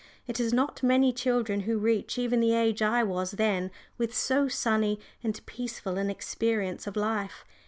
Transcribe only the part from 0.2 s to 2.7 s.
It is not many children who reach even the